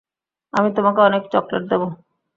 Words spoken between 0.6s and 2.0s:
তোমাকে অনেক চকলেট দেবো।